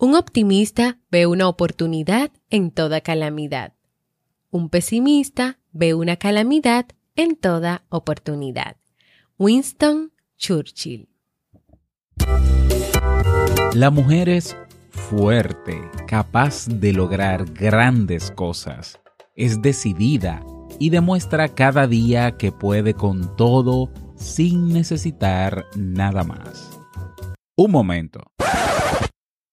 Un 0.00 0.14
optimista 0.14 1.00
ve 1.10 1.26
una 1.26 1.48
oportunidad 1.48 2.30
en 2.50 2.70
toda 2.70 3.00
calamidad. 3.00 3.72
Un 4.48 4.68
pesimista 4.68 5.58
ve 5.72 5.92
una 5.92 6.14
calamidad 6.14 6.86
en 7.16 7.34
toda 7.34 7.82
oportunidad. 7.88 8.76
Winston 9.38 10.12
Churchill. 10.36 11.08
La 13.74 13.90
mujer 13.90 14.28
es 14.28 14.56
fuerte, 14.90 15.80
capaz 16.06 16.68
de 16.68 16.92
lograr 16.92 17.52
grandes 17.52 18.30
cosas. 18.30 19.00
Es 19.34 19.60
decidida 19.62 20.44
y 20.78 20.90
demuestra 20.90 21.48
cada 21.48 21.88
día 21.88 22.36
que 22.36 22.52
puede 22.52 22.94
con 22.94 23.34
todo 23.34 23.90
sin 24.14 24.72
necesitar 24.72 25.64
nada 25.74 26.22
más. 26.22 26.78
Un 27.56 27.72
momento. 27.72 28.20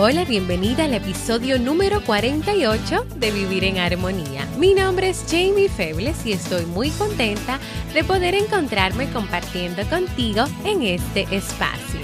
Hola, 0.00 0.24
bienvenida 0.24 0.84
al 0.84 0.94
episodio 0.94 1.58
número 1.58 2.00
48 2.04 3.04
de 3.16 3.32
Vivir 3.32 3.64
en 3.64 3.78
Armonía. 3.78 4.46
Mi 4.56 4.72
nombre 4.72 5.08
es 5.08 5.24
Jamie 5.28 5.68
Febles 5.68 6.24
y 6.24 6.30
estoy 6.30 6.66
muy 6.66 6.90
contenta 6.90 7.58
de 7.92 8.04
poder 8.04 8.36
encontrarme 8.36 9.10
compartiendo 9.10 9.82
contigo 9.88 10.44
en 10.64 10.82
este 10.82 11.22
espacio. 11.34 11.98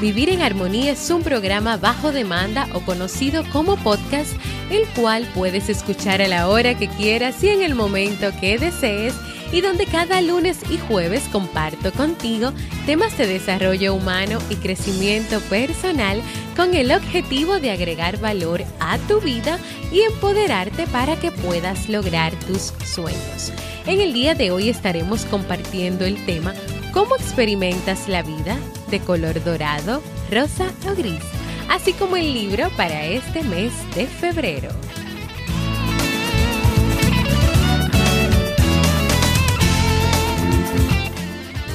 Vivir 0.00 0.30
en 0.30 0.42
Armonía 0.42 0.90
es 0.90 1.10
un 1.10 1.22
programa 1.22 1.76
bajo 1.76 2.10
demanda 2.10 2.66
o 2.74 2.80
conocido 2.80 3.44
como 3.52 3.76
podcast 3.76 4.32
el 4.74 4.86
cual 4.88 5.28
puedes 5.34 5.68
escuchar 5.68 6.22
a 6.22 6.28
la 6.28 6.48
hora 6.48 6.76
que 6.76 6.88
quieras 6.88 7.42
y 7.42 7.48
en 7.48 7.62
el 7.62 7.74
momento 7.74 8.30
que 8.40 8.58
desees 8.58 9.14
y 9.52 9.60
donde 9.60 9.84
cada 9.86 10.22
lunes 10.22 10.58
y 10.70 10.78
jueves 10.78 11.24
comparto 11.30 11.92
contigo 11.92 12.52
temas 12.86 13.16
de 13.18 13.26
desarrollo 13.26 13.94
humano 13.94 14.38
y 14.48 14.56
crecimiento 14.56 15.40
personal 15.42 16.22
con 16.56 16.74
el 16.74 16.90
objetivo 16.90 17.60
de 17.60 17.70
agregar 17.70 18.18
valor 18.18 18.64
a 18.80 18.98
tu 18.98 19.20
vida 19.20 19.58
y 19.92 20.00
empoderarte 20.00 20.86
para 20.86 21.16
que 21.16 21.30
puedas 21.30 21.88
lograr 21.88 22.34
tus 22.46 22.72
sueños. 22.84 23.52
En 23.86 24.00
el 24.00 24.12
día 24.12 24.34
de 24.34 24.50
hoy 24.52 24.70
estaremos 24.70 25.26
compartiendo 25.26 26.04
el 26.06 26.24
tema 26.24 26.54
¿Cómo 26.92 27.16
experimentas 27.16 28.08
la 28.08 28.22
vida? 28.22 28.58
de 28.90 29.00
color 29.00 29.42
dorado, 29.42 30.02
rosa 30.30 30.70
o 30.86 30.94
gris 30.94 31.41
así 31.68 31.92
como 31.92 32.16
el 32.16 32.32
libro 32.32 32.70
para 32.76 33.04
este 33.04 33.42
mes 33.42 33.72
de 33.94 34.06
febrero. 34.06 34.70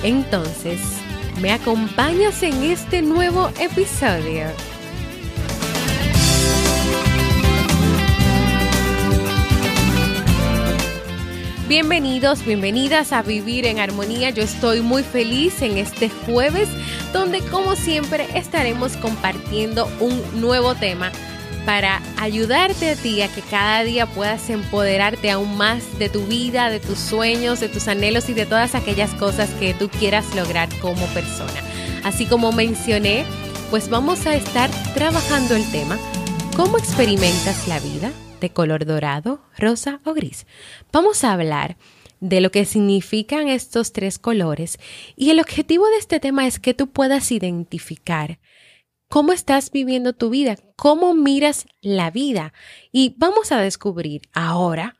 Entonces, 0.04 0.80
¿me 1.42 1.52
acompañas 1.52 2.42
en 2.44 2.64
este 2.64 3.02
nuevo 3.02 3.50
episodio? 3.60 4.46
Bienvenidos, 11.68 12.46
bienvenidas 12.46 13.12
a 13.12 13.22
Vivir 13.22 13.66
en 13.66 13.80
Armonía. 13.80 14.30
Yo 14.30 14.42
estoy 14.42 14.80
muy 14.80 15.04
feliz 15.04 15.62
en 15.62 15.78
este 15.78 16.10
jueves 16.10 16.70
donde 17.12 17.42
como 17.42 17.76
siempre 17.76 18.26
estaremos 18.36 18.96
compartiendo 18.96 19.86
un 20.00 20.22
nuevo 20.40 20.76
tema 20.76 21.12
para 21.66 22.02
ayudarte 22.22 22.92
a 22.92 22.96
ti 22.96 23.22
a 23.22 23.28
que 23.28 23.42
cada 23.42 23.84
día 23.84 24.06
puedas 24.06 24.50
empoderarte 24.50 25.30
aún 25.30 25.58
más 25.58 26.00
de 26.00 26.08
tu 26.08 26.26
vida, 26.26 26.70
de 26.70 26.80
tus 26.80 27.00
sueños, 27.00 27.60
de 27.60 27.68
tus 27.68 27.90
anhelos 27.90 28.30
y 28.30 28.34
de 28.34 28.46
todas 28.46 28.74
aquellas 28.74 29.14
cosas 29.16 29.50
que 29.60 29.74
tú 29.74 29.90
quieras 29.90 30.34
lograr 30.38 30.70
como 30.80 31.06
persona. 31.08 31.62
Así 32.06 32.28
como 32.28 32.54
mencioné, 32.54 33.26
pues 33.70 33.90
vamos 33.90 34.26
a 34.26 34.36
estar 34.36 34.70
trabajando 34.94 35.54
el 35.58 35.70
tema, 35.70 35.98
¿cómo 36.56 36.78
experimentas 36.78 37.68
la 37.68 37.82
vida? 37.82 38.14
De 38.40 38.50
color 38.50 38.86
dorado, 38.86 39.42
rosa 39.58 40.02
o 40.06 40.14
gris. 40.14 40.46
Vamos 40.92 41.24
a 41.24 41.34
hablar 41.34 41.78
de 42.20 42.42
lo 42.42 42.52
que 42.52 42.66
significan 42.66 43.48
estos 43.48 43.94
tres 43.94 44.18
colores 44.20 44.80
y 45.16 45.30
el 45.30 45.40
objetivo 45.40 45.88
de 45.88 45.98
este 45.98 46.20
tema 46.20 46.48
es 46.48 46.60
que 46.60 46.74
tú 46.74 46.88
puedas 46.88 47.32
identificar 47.32 48.40
cómo 49.08 49.32
estás 49.34 49.72
viviendo 49.72 50.14
tu 50.14 50.30
vida, 50.30 50.58
cómo 50.76 51.14
miras 51.14 51.66
la 51.82 52.12
vida 52.12 52.54
y 52.92 53.16
vamos 53.18 53.52
a 53.52 53.62
descubrir 53.62 54.22
ahora, 54.34 54.98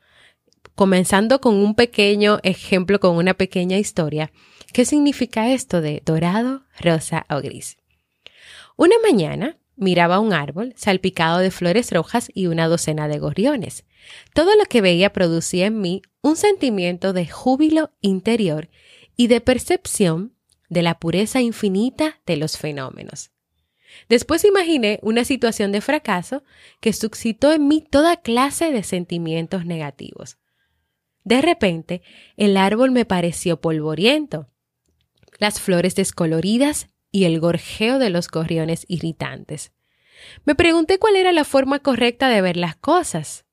comenzando 0.74 1.40
con 1.40 1.54
un 1.54 1.74
pequeño 1.74 2.38
ejemplo, 2.42 3.00
con 3.00 3.16
una 3.16 3.34
pequeña 3.34 3.78
historia, 3.78 4.30
qué 4.72 4.84
significa 4.84 5.52
esto 5.52 5.80
de 5.80 6.02
dorado, 6.04 6.62
rosa 6.78 7.26
o 7.28 7.40
gris. 7.40 7.76
Una 8.76 8.94
mañana 9.02 9.58
Miraba 9.80 10.18
un 10.18 10.32
árbol 10.32 10.74
salpicado 10.76 11.38
de 11.38 11.52
flores 11.52 11.92
rojas 11.92 12.30
y 12.34 12.48
una 12.48 12.66
docena 12.66 13.06
de 13.06 13.20
gorriones. 13.20 13.84
Todo 14.34 14.56
lo 14.56 14.64
que 14.64 14.80
veía 14.80 15.12
producía 15.12 15.66
en 15.66 15.80
mí 15.80 16.02
un 16.20 16.34
sentimiento 16.34 17.12
de 17.12 17.28
júbilo 17.28 17.92
interior 18.00 18.70
y 19.16 19.28
de 19.28 19.40
percepción 19.40 20.34
de 20.68 20.82
la 20.82 20.98
pureza 20.98 21.40
infinita 21.40 22.20
de 22.26 22.36
los 22.36 22.58
fenómenos. 22.58 23.30
Después 24.08 24.44
imaginé 24.44 24.98
una 25.00 25.24
situación 25.24 25.70
de 25.70 25.80
fracaso 25.80 26.42
que 26.80 26.92
suscitó 26.92 27.52
en 27.52 27.68
mí 27.68 27.80
toda 27.88 28.16
clase 28.16 28.72
de 28.72 28.82
sentimientos 28.82 29.64
negativos. 29.64 30.38
De 31.22 31.40
repente, 31.40 32.02
el 32.36 32.56
árbol 32.56 32.90
me 32.90 33.04
pareció 33.04 33.60
polvoriento, 33.60 34.48
las 35.38 35.60
flores 35.60 35.94
descoloridas 35.94 36.88
y 37.10 37.24
el 37.24 37.40
gorjeo 37.40 37.98
de 37.98 38.10
los 38.10 38.28
gorriones 38.28 38.84
irritantes. 38.88 39.72
Me 40.44 40.54
pregunté 40.54 40.98
cuál 40.98 41.16
era 41.16 41.32
la 41.32 41.44
forma 41.44 41.78
correcta 41.78 42.28
de 42.28 42.42
ver 42.42 42.56
las 42.56 42.76
cosas. 42.76 43.44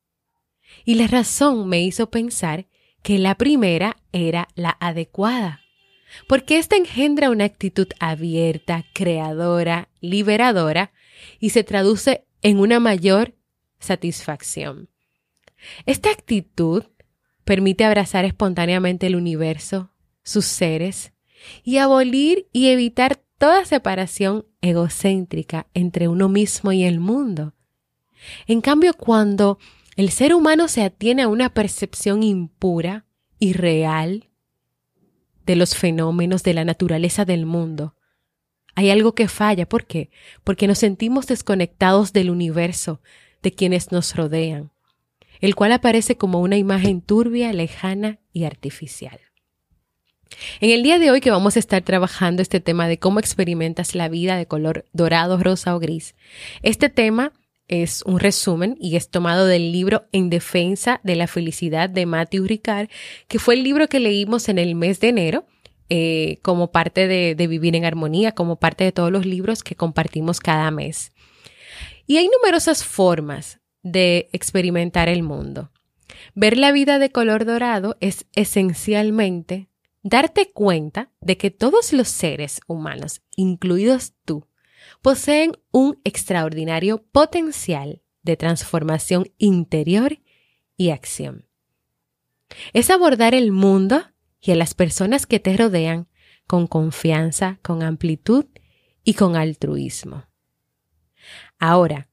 Y 0.84 0.96
la 0.96 1.08
razón 1.08 1.68
me 1.68 1.82
hizo 1.82 2.10
pensar 2.10 2.68
que 3.02 3.20
la 3.20 3.36
primera 3.36 3.98
era 4.12 4.48
la 4.56 4.76
adecuada, 4.80 5.62
porque 6.28 6.58
ésta 6.58 6.76
engendra 6.76 7.30
una 7.30 7.46
actitud 7.46 7.88
abierta, 8.00 8.86
creadora, 8.94 9.90
liberadora 10.02 10.92
y 11.40 11.52
se 11.52 11.64
traduce 11.64 12.26
en 12.42 12.60
una 12.60 12.80
mayor 12.80 13.36
satisfacción. 13.80 14.90
Esta 15.86 16.10
actitud 16.10 16.84
permite 17.44 17.86
abrazar 17.86 18.26
espontáneamente 18.26 19.08
el 19.08 19.16
universo, 19.16 19.92
sus 20.24 20.46
seres, 20.46 21.14
y 21.64 21.78
abolir 21.78 22.48
y 22.52 22.70
evitar 22.70 23.22
toda 23.46 23.64
separación 23.64 24.48
egocéntrica 24.62 25.68
entre 25.76 26.08
uno 26.08 26.30
mismo 26.30 26.72
y 26.72 26.84
el 26.84 27.00
mundo. 27.00 27.54
En 28.48 28.60
cambio, 28.60 28.96
cuando 28.96 29.60
el 29.98 30.10
ser 30.10 30.34
humano 30.34 30.68
se 30.68 30.82
atiene 30.82 31.22
a 31.22 31.28
una 31.28 31.54
percepción 31.54 32.24
impura 32.24 33.06
y 33.38 33.54
real 33.54 34.32
de 35.46 35.56
los 35.56 35.76
fenómenos 35.76 36.42
de 36.42 36.56
la 36.56 36.66
naturaleza 36.66 37.24
del 37.24 37.46
mundo, 37.46 37.94
hay 38.74 38.90
algo 38.90 39.14
que 39.14 39.28
falla. 39.28 39.70
¿Por 39.70 39.86
qué? 39.86 40.10
Porque 40.44 40.66
nos 40.66 40.80
sentimos 40.80 41.28
desconectados 41.28 42.14
del 42.14 42.32
universo, 42.32 43.00
de 43.44 43.52
quienes 43.52 43.92
nos 43.92 44.16
rodean, 44.16 44.72
el 45.40 45.54
cual 45.54 45.72
aparece 45.72 46.18
como 46.18 46.42
una 46.42 46.58
imagen 46.58 47.00
turbia, 47.00 47.54
lejana 47.54 48.18
y 48.34 48.46
artificial. 48.46 49.20
En 50.60 50.70
el 50.72 50.84
día 50.84 51.00
de 51.00 51.12
hoy 51.12 51.22
que 51.22 51.32
vamos 51.32 51.56
a 51.56 51.60
estar 51.60 51.82
trabajando 51.84 52.42
este 52.42 52.60
tema 52.60 52.88
de 52.88 53.00
cómo 53.00 53.20
experimentas 53.20 53.96
la 53.96 54.10
vida 54.10 54.38
de 54.38 54.48
color 54.48 54.86
dorado, 54.94 55.38
rosa 55.38 55.76
o 55.76 55.80
gris, 55.80 56.16
este 56.62 56.90
tema 56.90 57.34
es 57.68 58.04
un 58.04 58.20
resumen 58.20 58.78
y 58.80 58.96
es 58.96 59.10
tomado 59.10 59.48
del 59.48 59.72
libro 59.72 60.06
En 60.12 60.30
defensa 60.30 61.02
de 61.04 61.16
la 61.16 61.28
felicidad 61.28 61.90
de 61.90 62.06
Matthew 62.06 62.46
Ricard, 62.46 62.90
que 63.28 63.40
fue 63.40 63.56
el 63.56 63.64
libro 63.64 63.88
que 63.88 64.00
leímos 64.00 64.50
en 64.50 64.60
el 64.60 64.76
mes 64.76 65.00
de 65.00 65.10
enero 65.10 65.46
eh, 65.90 66.40
como 66.42 66.72
parte 66.72 67.08
de, 67.08 67.36
de 67.36 67.48
Vivir 67.48 67.76
en 67.76 67.86
Armonía, 67.86 68.34
como 68.34 68.58
parte 68.58 68.84
de 68.84 68.92
todos 68.92 69.12
los 69.12 69.26
libros 69.26 69.64
que 69.64 69.76
compartimos 69.76 70.40
cada 70.40 70.70
mes. 70.72 71.12
Y 72.08 72.18
hay 72.18 72.30
numerosas 72.30 72.84
formas 72.84 73.60
de 73.82 74.30
experimentar 74.32 75.10
el 75.10 75.24
mundo. 75.24 75.72
Ver 76.34 76.58
la 76.58 76.72
vida 76.72 77.00
de 77.00 77.12
color 77.12 77.46
dorado 77.46 77.98
es 78.00 78.26
esencialmente 78.34 79.70
darte 80.06 80.52
cuenta 80.52 81.10
de 81.20 81.36
que 81.36 81.50
todos 81.50 81.92
los 81.92 82.08
seres 82.08 82.62
humanos, 82.68 83.24
incluidos 83.36 84.14
tú, 84.24 84.48
poseen 85.02 85.54
un 85.72 86.00
extraordinario 86.04 87.04
potencial 87.12 88.04
de 88.22 88.38
transformación 88.38 89.32
interior 89.40 90.20
y 90.78 90.92
acción. 90.92 91.48
Es 92.74 92.92
abordar 92.92 93.34
el 93.34 93.52
mundo 93.52 94.04
y 94.40 94.52
a 94.52 94.56
las 94.56 94.76
personas 94.76 95.26
que 95.26 95.40
te 95.40 95.58
rodean 95.58 96.08
con 96.46 96.68
confianza, 96.68 97.58
con 97.64 97.82
amplitud 97.82 98.46
y 99.04 99.16
con 99.16 99.36
altruismo. 99.36 100.28
Ahora, 101.58 102.10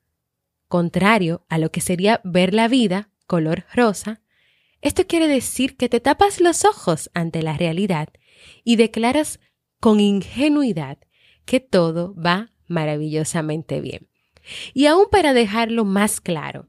contrario 0.66 1.44
a 1.50 1.58
lo 1.58 1.70
que 1.70 1.82
sería 1.82 2.22
ver 2.24 2.54
la 2.54 2.68
vida 2.68 3.10
color 3.26 3.66
rosa, 3.74 4.22
esto 4.82 5.06
quiere 5.06 5.28
decir 5.28 5.76
que 5.76 5.88
te 5.88 6.00
tapas 6.00 6.40
los 6.40 6.64
ojos 6.64 7.10
ante 7.14 7.40
la 7.40 7.56
realidad 7.56 8.08
y 8.64 8.76
declaras 8.76 9.40
con 9.80 10.00
ingenuidad 10.00 10.98
que 11.44 11.60
todo 11.60 12.14
va 12.14 12.50
maravillosamente 12.66 13.80
bien. 13.80 14.08
Y 14.74 14.86
aún 14.86 15.06
para 15.10 15.32
dejarlo 15.32 15.84
más 15.84 16.20
claro, 16.20 16.68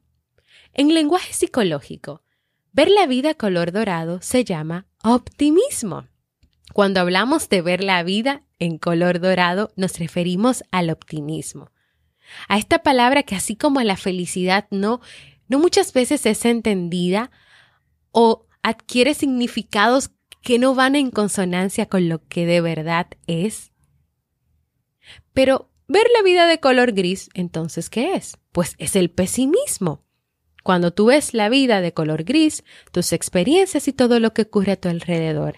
en 0.73 0.93
lenguaje 0.93 1.33
psicológico, 1.33 2.23
ver 2.71 2.89
la 2.89 3.07
vida 3.07 3.33
color 3.33 3.71
dorado 3.71 4.21
se 4.21 4.43
llama 4.43 4.87
optimismo. 5.03 6.07
Cuando 6.73 6.99
hablamos 6.99 7.49
de 7.49 7.61
ver 7.61 7.83
la 7.83 8.03
vida 8.03 8.43
en 8.59 8.77
color 8.77 9.19
dorado, 9.19 9.71
nos 9.75 9.99
referimos 9.99 10.63
al 10.71 10.89
optimismo. 10.89 11.71
A 12.47 12.57
esta 12.57 12.83
palabra 12.83 13.23
que 13.23 13.35
así 13.35 13.55
como 13.55 13.81
la 13.81 13.97
felicidad 13.97 14.67
no, 14.71 15.01
no 15.47 15.59
muchas 15.59 15.93
veces 15.93 16.25
es 16.25 16.45
entendida 16.45 17.31
o 18.13 18.47
adquiere 18.61 19.13
significados 19.13 20.11
que 20.41 20.59
no 20.59 20.75
van 20.75 20.95
en 20.95 21.11
consonancia 21.11 21.87
con 21.87 22.07
lo 22.07 22.25
que 22.27 22.45
de 22.45 22.61
verdad 22.61 23.07
es. 23.27 23.73
Pero 25.33 25.69
ver 25.87 26.05
la 26.15 26.23
vida 26.23 26.47
de 26.47 26.59
color 26.59 26.93
gris, 26.93 27.29
entonces, 27.33 27.89
¿qué 27.89 28.13
es? 28.13 28.37
Pues 28.51 28.75
es 28.77 28.95
el 28.95 29.09
pesimismo. 29.09 30.05
Cuando 30.63 30.93
tú 30.93 31.07
ves 31.07 31.33
la 31.33 31.49
vida 31.49 31.81
de 31.81 31.93
color 31.93 32.23
gris, 32.23 32.63
tus 32.91 33.11
experiencias 33.11 33.87
y 33.89 33.93
todo 33.93 34.19
lo 34.19 34.33
que 34.33 34.43
ocurre 34.43 34.73
a 34.73 34.79
tu 34.79 34.87
alrededor, 34.87 35.57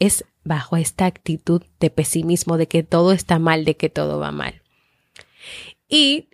es 0.00 0.24
bajo 0.42 0.76
esta 0.76 1.06
actitud 1.06 1.62
de 1.78 1.90
pesimismo, 1.90 2.56
de 2.56 2.66
que 2.66 2.82
todo 2.82 3.12
está 3.12 3.38
mal, 3.38 3.64
de 3.64 3.76
que 3.76 3.90
todo 3.90 4.18
va 4.18 4.32
mal. 4.32 4.62
Y 5.88 6.30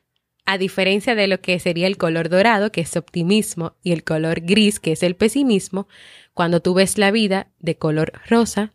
a 0.51 0.57
diferencia 0.57 1.15
de 1.15 1.27
lo 1.27 1.43
que 1.43 1.59
sería 1.59 1.87
el 1.87 1.99
color 1.99 2.31
dorado, 2.31 2.73
que 2.73 2.81
es 2.81 2.97
optimismo, 2.97 3.77
y 3.83 3.93
el 3.93 4.03
color 4.03 4.41
gris, 4.41 4.81
que 4.81 4.93
es 4.93 5.03
el 5.03 5.15
pesimismo, 5.15 5.89
cuando 6.33 6.63
tú 6.63 6.73
ves 6.73 6.97
la 6.97 7.11
vida 7.11 7.49
de 7.59 7.77
color 7.77 8.13
rosa, 8.27 8.73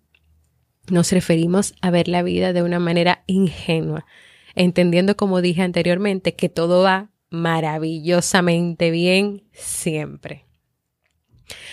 nos 0.92 1.12
referimos 1.12 1.74
a 1.82 1.90
ver 1.90 2.10
la 2.10 2.22
vida 2.22 2.54
de 2.54 2.62
una 2.62 2.78
manera 2.78 3.24
ingenua, 3.26 4.06
entendiendo, 4.54 5.18
como 5.18 5.42
dije 5.42 5.64
anteriormente, 5.64 6.36
que 6.36 6.48
todo 6.48 6.84
va 6.84 7.10
maravillosamente 7.32 8.92
bien 8.92 9.42
siempre. 9.52 10.46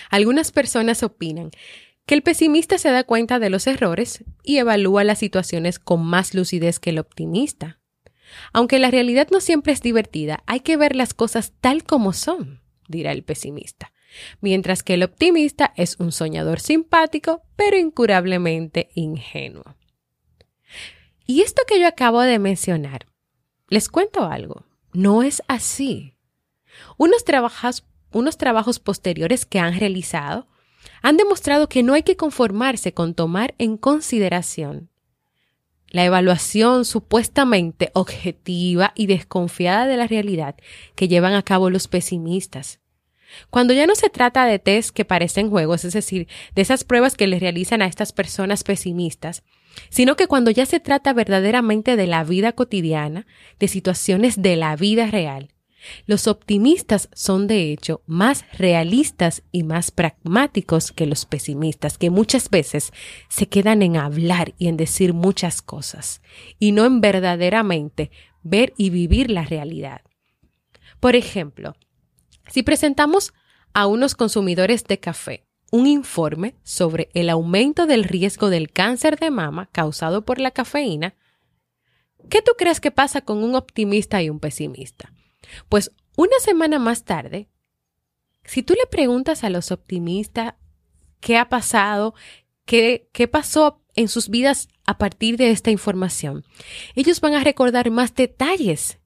Algunas 0.09 0.51
personas 0.51 1.03
opinan 1.03 1.51
que 2.07 2.15
el 2.15 2.23
pesimista 2.23 2.79
se 2.79 2.91
da 2.91 3.05
cuenta 3.05 3.39
de 3.39 3.51
los 3.51 3.67
errores 3.67 4.25
y 4.43 4.57
evalúa 4.57 5.05
las 5.05 5.19
situaciones 5.19 5.79
con 5.79 6.03
más 6.07 6.33
lucidez 6.33 6.79
que 6.79 6.89
el 6.89 6.99
optimista. 7.01 7.80
Aunque 8.53 8.79
la 8.79 8.91
realidad 8.91 9.29
no 9.31 9.41
siempre 9.41 9.73
es 9.73 9.83
divertida, 9.83 10.43
hay 10.47 10.61
que 10.61 10.77
ver 10.77 10.97
las 10.97 11.15
cosas 11.15 11.53
tal 11.61 11.85
como 11.85 12.13
son, 12.13 12.61
dirá 12.89 13.13
el 13.13 13.23
pesimista, 13.23 13.93
mientras 14.41 14.83
que 14.83 14.95
el 14.95 15.03
optimista 15.03 15.73
es 15.77 15.97
un 15.99 16.13
soñador 16.13 16.61
simpático, 16.61 17.43
pero 17.57 17.77
incurablemente 17.77 18.91
ingenuo. 18.95 19.77
Y 21.27 21.43
esto 21.43 21.63
que 21.67 21.81
yo 21.81 21.87
acabo 21.87 22.21
de 22.23 22.39
mencionar, 22.39 23.07
les 23.69 23.89
cuento 23.89 24.25
algo, 24.25 24.65
no 24.93 25.23
es 25.23 25.43
así. 25.47 26.17
Unos 26.97 27.25
trabajos, 27.25 27.85
unos 28.11 28.37
trabajos 28.37 28.81
posteriores 28.81 29.47
que 29.47 29.61
han 29.61 29.79
realizado 29.79 30.49
han 31.03 31.17
demostrado 31.17 31.69
que 31.69 31.83
no 31.83 31.95
hay 31.95 32.03
que 32.03 32.17
conformarse 32.17 32.93
con 32.93 33.15
tomar 33.15 33.55
en 33.59 33.77
consideración 33.77 34.90
la 35.91 36.05
evaluación 36.05 36.85
supuestamente 36.85 37.91
objetiva 37.95 38.93
y 38.95 39.07
desconfiada 39.07 39.87
de 39.87 39.97
la 39.97 40.07
realidad 40.07 40.57
que 40.95 41.09
llevan 41.09 41.35
a 41.35 41.43
cabo 41.43 41.71
los 41.71 41.89
pesimistas. 41.89 42.81
Cuando 43.51 43.73
ya 43.73 43.87
no 43.87 43.95
se 43.95 44.11
trata 44.11 44.45
de 44.45 44.59
test 44.59 44.91
que 44.91 45.05
parecen 45.05 45.51
juegos, 45.51 45.85
es 45.85 45.93
decir, 45.93 46.27
de 46.55 46.63
esas 46.63 46.85
pruebas 46.85 47.17
que 47.17 47.27
les 47.27 47.41
realizan 47.41 47.83
a 47.83 47.87
estas 47.87 48.13
personas 48.13 48.65
pesimistas, 48.65 49.45
sino 49.89 50.17
que 50.17 50.27
cuando 50.27 50.51
ya 50.51 50.67
se 50.67 50.81
trata 50.81 51.13
verdaderamente 51.13 51.97
de 51.97 52.07
la 52.07 52.25
vida 52.25 52.53
cotidiana, 52.53 53.27
de 53.59 53.69
situaciones 53.69 54.43
de 54.43 54.57
la 54.57 54.75
vida 54.77 55.07
real, 55.07 55.51
los 56.07 56.27
optimistas 56.27 57.09
son 57.13 57.47
de 57.47 57.73
hecho 57.73 58.03
más 58.07 58.45
realistas 58.53 59.43
y 59.53 59.63
más 59.63 59.91
pragmáticos 59.91 60.93
que 60.93 61.07
los 61.07 61.27
pesimistas, 61.27 61.99
que 61.99 62.11
muchas 62.11 62.51
veces 62.51 62.93
se 63.29 63.49
quedan 63.49 63.83
en 63.83 63.97
hablar 63.97 64.55
y 64.59 64.69
en 64.69 64.77
decir 64.77 65.15
muchas 65.15 65.63
cosas, 65.63 66.23
y 66.59 66.73
no 66.73 66.85
en 66.85 67.01
verdaderamente 67.01 68.11
ver 68.43 68.73
y 68.77 68.91
vivir 68.91 69.31
la 69.31 69.45
realidad. 69.45 70.03
Por 71.01 71.17
ejemplo, 71.17 71.75
si 72.49 72.63
presentamos 72.63 73.33
a 73.73 73.87
unos 73.87 74.15
consumidores 74.15 74.85
de 74.85 74.99
café 74.99 75.47
un 75.71 75.87
informe 75.87 76.57
sobre 76.65 77.11
el 77.15 77.31
aumento 77.31 77.87
del 77.87 78.05
riesgo 78.05 78.51
del 78.51 78.73
cáncer 78.73 79.19
de 79.19 79.31
mama 79.31 79.69
causado 79.73 80.25
por 80.25 80.41
la 80.41 80.51
cafeína, 80.51 81.15
¿qué 82.29 82.43
tú 82.43 82.53
crees 82.59 82.81
que 82.81 82.91
pasa 82.91 83.21
con 83.21 83.43
un 83.45 83.55
optimista 83.55 84.21
y 84.23 84.31
un 84.31 84.41
pesimista? 84.41 85.13
Pues 85.69 85.93
una 86.17 86.39
semana 86.41 86.79
más 86.79 87.05
tarde, 87.05 87.49
si 88.45 88.63
tú 88.63 88.75
le 88.75 88.87
preguntas 88.87 89.45
a 89.45 89.51
los 89.51 89.71
optimistas 89.71 90.55
qué 91.21 91.37
ha 91.37 91.49
pasado, 91.49 92.15
qué, 92.65 93.09
qué 93.13 93.29
pasó 93.29 93.83
en 93.95 94.09
sus 94.09 94.29
vidas 94.29 94.69
a 94.87 94.99
partir 94.99 95.37
de 95.37 95.51
esta 95.51 95.71
información, 95.71 96.45
ellos 96.95 97.21
van 97.21 97.35
a 97.35 97.45
recordar 97.45 97.91
más 97.91 98.15
detalles 98.15 98.99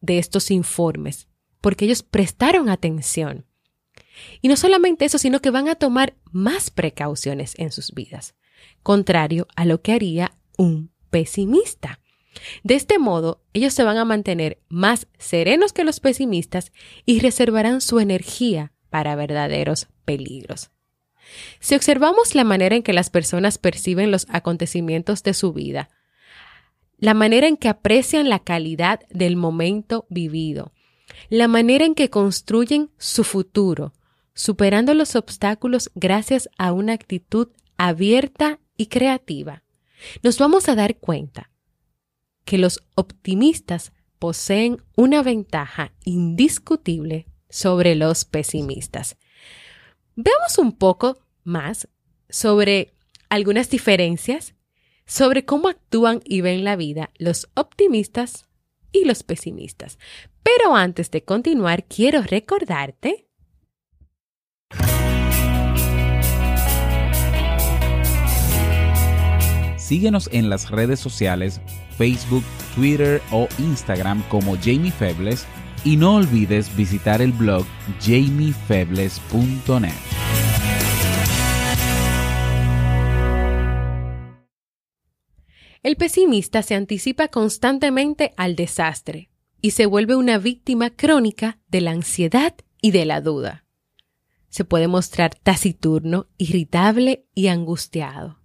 de 0.00 0.18
estos 0.18 0.50
informes, 0.50 1.28
porque 1.60 1.84
ellos 1.84 2.02
prestaron 2.02 2.68
atención. 2.68 3.46
Y 4.40 4.48
no 4.48 4.56
solamente 4.56 5.04
eso, 5.04 5.18
sino 5.18 5.40
que 5.40 5.50
van 5.50 5.68
a 5.68 5.76
tomar 5.76 6.16
más 6.30 6.70
precauciones 6.70 7.54
en 7.56 7.72
sus 7.72 7.92
vidas, 7.92 8.34
contrario 8.82 9.46
a 9.56 9.64
lo 9.64 9.80
que 9.80 9.92
haría 9.92 10.36
un 10.58 10.92
pesimista. 11.10 12.00
De 12.62 12.74
este 12.74 12.98
modo, 12.98 13.42
ellos 13.52 13.74
se 13.74 13.84
van 13.84 13.98
a 13.98 14.04
mantener 14.04 14.58
más 14.68 15.06
serenos 15.18 15.72
que 15.72 15.84
los 15.84 16.00
pesimistas 16.00 16.72
y 17.04 17.20
reservarán 17.20 17.80
su 17.80 18.00
energía 18.00 18.72
para 18.90 19.16
verdaderos 19.16 19.88
peligros. 20.04 20.70
Si 21.60 21.74
observamos 21.74 22.34
la 22.34 22.44
manera 22.44 22.76
en 22.76 22.82
que 22.82 22.92
las 22.92 23.10
personas 23.10 23.58
perciben 23.58 24.10
los 24.10 24.26
acontecimientos 24.28 25.22
de 25.22 25.34
su 25.34 25.52
vida, 25.52 25.88
la 26.98 27.14
manera 27.14 27.48
en 27.48 27.56
que 27.56 27.68
aprecian 27.68 28.28
la 28.28 28.38
calidad 28.38 29.00
del 29.10 29.36
momento 29.36 30.06
vivido, 30.08 30.72
la 31.30 31.48
manera 31.48 31.84
en 31.84 31.94
que 31.94 32.10
construyen 32.10 32.90
su 32.98 33.24
futuro, 33.24 33.92
superando 34.34 34.94
los 34.94 35.16
obstáculos 35.16 35.90
gracias 35.94 36.48
a 36.58 36.72
una 36.72 36.92
actitud 36.92 37.48
abierta 37.76 38.60
y 38.76 38.86
creativa, 38.86 39.62
nos 40.22 40.38
vamos 40.38 40.68
a 40.68 40.74
dar 40.74 40.96
cuenta 40.96 41.51
que 42.44 42.58
los 42.58 42.82
optimistas 42.94 43.92
poseen 44.18 44.82
una 44.96 45.22
ventaja 45.22 45.92
indiscutible 46.04 47.26
sobre 47.48 47.94
los 47.94 48.24
pesimistas. 48.24 49.16
Veamos 50.14 50.58
un 50.58 50.72
poco 50.72 51.18
más 51.44 51.88
sobre 52.28 52.92
algunas 53.28 53.70
diferencias 53.70 54.54
sobre 55.06 55.44
cómo 55.44 55.68
actúan 55.68 56.20
y 56.24 56.40
ven 56.40 56.64
la 56.64 56.76
vida 56.76 57.10
los 57.18 57.48
optimistas 57.54 58.46
y 58.92 59.04
los 59.04 59.22
pesimistas. 59.22 59.98
Pero 60.42 60.74
antes 60.76 61.10
de 61.10 61.24
continuar, 61.24 61.84
quiero 61.84 62.22
recordarte 62.22 63.28
síguenos 69.92 70.30
en 70.32 70.48
las 70.48 70.70
redes 70.70 70.98
sociales 71.00 71.60
Facebook, 71.98 72.42
Twitter 72.74 73.20
o 73.30 73.46
Instagram 73.58 74.22
como 74.30 74.56
Jamie 74.56 74.90
Febles 74.90 75.44
y 75.84 75.98
no 75.98 76.14
olvides 76.14 76.74
visitar 76.74 77.20
el 77.20 77.32
blog 77.32 77.66
jamiefebles.net. 78.00 79.92
El 85.82 85.96
pesimista 85.96 86.62
se 86.62 86.74
anticipa 86.74 87.28
constantemente 87.28 88.32
al 88.38 88.56
desastre 88.56 89.28
y 89.60 89.72
se 89.72 89.84
vuelve 89.84 90.16
una 90.16 90.38
víctima 90.38 90.88
crónica 90.88 91.58
de 91.68 91.82
la 91.82 91.90
ansiedad 91.90 92.54
y 92.80 92.92
de 92.92 93.04
la 93.04 93.20
duda. 93.20 93.66
Se 94.48 94.64
puede 94.64 94.88
mostrar 94.88 95.34
taciturno, 95.34 96.28
irritable 96.38 97.26
y 97.34 97.48
angustiado. 97.48 98.41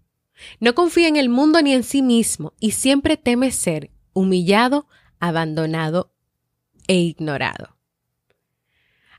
No 0.59 0.75
confía 0.75 1.07
en 1.07 1.15
el 1.15 1.29
mundo 1.29 1.61
ni 1.61 1.73
en 1.73 1.83
sí 1.83 2.01
mismo 2.01 2.53
y 2.59 2.71
siempre 2.71 3.17
teme 3.17 3.51
ser 3.51 3.91
humillado, 4.13 4.87
abandonado 5.19 6.13
e 6.87 6.95
ignorado. 6.95 7.77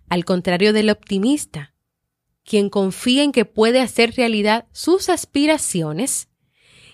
Al 0.09 0.25
contrario 0.25 0.73
del 0.73 0.91
optimista, 0.91 1.75
quien 2.45 2.71
confía 2.71 3.23
en 3.25 3.33
que 3.33 3.45
puede 3.45 3.81
hacer 3.81 4.15
realidad 4.17 4.67
sus 4.73 5.11
aspiraciones 5.11 6.29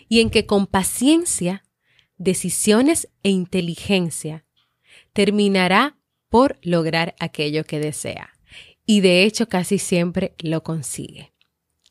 y 0.09 0.21
en 0.21 0.31
que 0.31 0.47
con 0.47 0.67
paciencia, 0.67 1.65
decisiones 2.17 3.09
e 3.23 3.31
inteligencia 3.31 4.45
terminará 5.13 5.97
por 6.29 6.59
lograr 6.63 7.15
aquello 7.21 7.65
que 7.65 7.79
desea. 7.79 8.31
Y 8.85 9.01
de 9.01 9.23
hecho 9.23 9.49
casi 9.49 9.79
siempre 9.79 10.35
lo 10.39 10.63
consigue. 10.63 11.33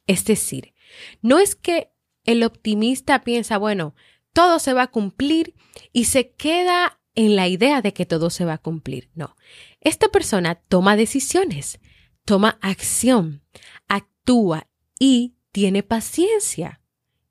Es 0.08 0.25
decir, 0.25 0.74
no 1.22 1.40
es 1.40 1.56
que 1.56 1.93
el 2.24 2.44
optimista 2.44 3.24
piensa, 3.24 3.58
bueno, 3.58 3.96
todo 4.34 4.60
se 4.60 4.74
va 4.74 4.84
a 4.84 4.92
cumplir 4.92 5.56
y 5.92 6.06
se 6.06 6.32
queda 6.32 7.00
en 7.15 7.36
la 7.36 7.48
idea 7.48 7.82
de 7.82 7.94
que 7.94 8.06
todo 8.06 8.30
se 8.30 8.46
va 8.46 8.53
a 8.53 8.58
cumplir. 8.58 9.10
No, 9.13 9.36
esta 9.82 10.10
persona 10.10 10.56
toma 10.56 10.96
decisiones, 10.96 11.80
toma 12.25 12.58
acción, 12.62 13.44
actúa 13.88 14.68
y 15.00 15.36
tiene 15.51 15.84
paciencia. 15.84 16.80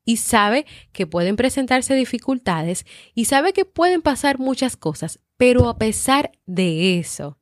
Y 0.04 0.16
sabe 0.16 0.66
que 0.92 1.06
pueden 1.06 1.36
presentarse 1.36 1.94
dificultades 1.94 2.86
y 3.14 3.26
sabe 3.26 3.52
que 3.52 3.64
pueden 3.64 4.02
pasar 4.02 4.38
muchas 4.40 4.76
cosas, 4.76 5.20
pero 5.36 5.68
a 5.68 5.78
pesar 5.78 6.32
de 6.44 6.98
eso, 6.98 7.38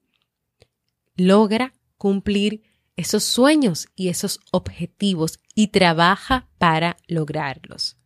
logra 1.17 1.73
cumplir 1.97 2.63
esos 3.01 3.25
sueños 3.25 3.89
y 3.97 4.09
esos 4.09 4.41
objetivos 4.53 5.41
y 5.55 5.69
trabaja 5.69 6.49
para 6.59 6.97
lograrlos. 7.07 7.97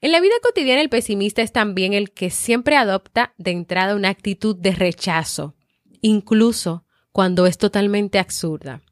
En 0.00 0.12
la 0.12 0.20
vida 0.20 0.34
cotidiana 0.42 0.80
el 0.80 0.88
pesimista 0.88 1.42
es 1.42 1.52
también 1.52 1.92
el 1.92 2.12
que 2.12 2.30
siempre 2.30 2.76
adopta 2.76 3.34
de 3.36 3.50
entrada 3.50 3.94
una 3.94 4.08
actitud 4.08 4.56
de 4.56 4.72
rechazo, 4.72 5.54
incluso 6.00 6.86
cuando 7.12 7.46
es 7.46 7.58
totalmente 7.58 8.18
absurda. 8.18 8.82